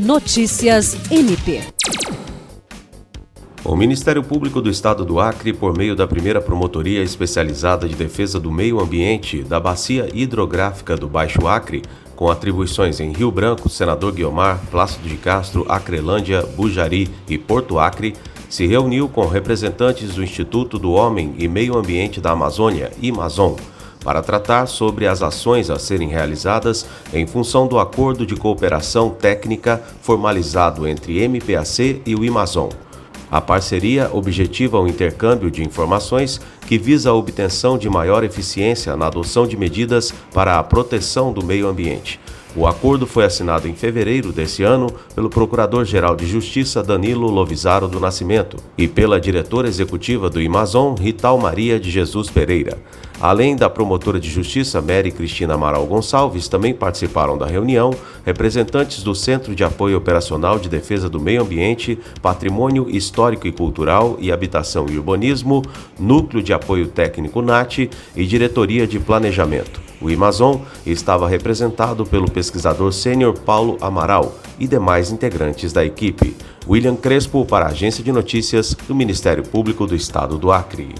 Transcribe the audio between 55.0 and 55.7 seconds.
Cristina